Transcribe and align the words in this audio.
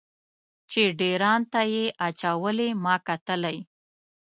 چې 0.69 0.81
ډیر 0.99 1.19
ان 1.31 1.41
ته 1.51 1.61
یې 1.73 1.85
اچولې 2.07 2.69
ما 2.83 2.95
کتلی. 3.07 3.57